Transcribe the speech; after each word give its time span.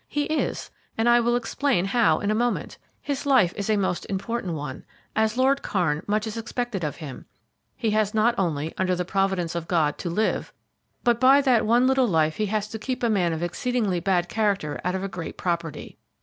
"He 0.07 0.23
is, 0.23 0.71
and 0.97 1.07
I 1.07 1.19
will 1.19 1.35
explain 1.35 1.85
how 1.85 2.21
in 2.21 2.31
a 2.31 2.33
moment. 2.33 2.79
His 3.03 3.27
life 3.27 3.53
is 3.55 3.69
a 3.69 3.77
most 3.77 4.03
important 4.07 4.55
one. 4.55 4.83
As 5.15 5.37
Lord 5.37 5.61
Kairn 5.61 6.01
much 6.07 6.25
is 6.25 6.37
expected 6.37 6.83
of 6.83 6.95
him. 6.95 7.27
He 7.75 7.91
has 7.91 8.11
not 8.11 8.33
only, 8.35 8.73
under 8.79 8.95
the 8.95 9.05
providence 9.05 9.53
of 9.53 9.67
God, 9.67 9.99
to 9.99 10.09
live, 10.09 10.51
but 11.03 11.19
by 11.19 11.39
that 11.41 11.67
one 11.67 11.85
little 11.85 12.07
life 12.07 12.37
he 12.37 12.47
has 12.47 12.67
to 12.69 12.79
keep 12.79 13.03
a 13.03 13.11
man 13.11 13.31
of 13.31 13.43
exceedingly 13.43 13.99
bad 13.99 14.27
character 14.27 14.81
out 14.83 14.95
of 14.95 15.03
a 15.03 15.07
great 15.07 15.37
property. 15.37 15.99